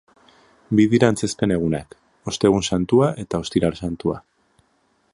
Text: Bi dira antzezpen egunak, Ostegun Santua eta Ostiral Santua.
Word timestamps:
Bi 0.79 0.85
dira 0.93 1.09
antzezpen 1.13 1.53
egunak, 1.57 1.93
Ostegun 2.33 2.67
Santua 2.71 3.13
eta 3.25 3.45
Ostiral 3.45 3.81
Santua. 3.83 4.21